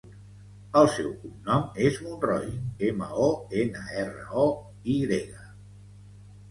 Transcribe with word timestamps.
El 0.79 0.87
seu 0.93 1.11
cognom 1.25 1.67
és 1.89 1.99
Monroy: 2.07 2.49
ema, 2.89 3.13
o, 3.27 3.29
ena, 3.65 3.85
erra, 4.07 4.27
o, 4.47 4.49
i 4.97 4.99
grega. 5.07 5.49